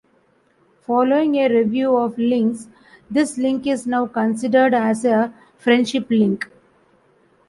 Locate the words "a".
1.35-1.47, 5.05-5.31